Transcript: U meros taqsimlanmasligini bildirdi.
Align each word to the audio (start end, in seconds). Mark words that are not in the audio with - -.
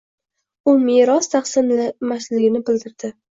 U 0.71 0.73
meros 0.85 1.29
taqsimlanmasligini 1.33 2.63
bildirdi. 2.73 3.13